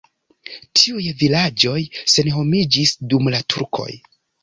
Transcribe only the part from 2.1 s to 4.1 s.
senhomiĝis dum la turkoj.